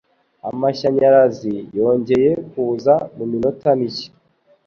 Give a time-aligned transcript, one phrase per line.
[0.49, 4.07] Amashanyarazi yongeye kuza muminota mike.